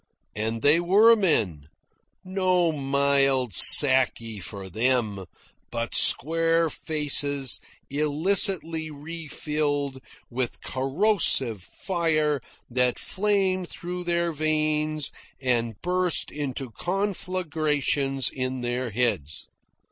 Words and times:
And 0.35 0.63
they 0.63 0.79
WERE 0.79 1.15
men. 1.15 1.67
No 2.25 2.71
mild 2.71 3.53
saki 3.53 4.39
for 4.39 4.67
them, 4.67 5.25
but 5.69 5.93
square 5.93 6.71
faces 6.71 7.59
illicitly 7.87 8.89
refilled 8.89 9.99
with 10.27 10.59
corrosive 10.63 11.61
fire 11.61 12.41
that 12.67 12.97
flamed 12.97 13.69
through 13.69 14.03
their 14.05 14.31
veins 14.31 15.11
and 15.39 15.79
burst 15.83 16.31
into 16.31 16.71
conflagrations 16.71 18.31
in 18.33 18.61
their 18.61 18.89
heads. 18.89 19.45